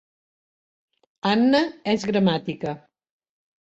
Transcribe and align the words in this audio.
Anna 1.33 1.63
és 1.97 2.09
gramàtica 2.11 2.79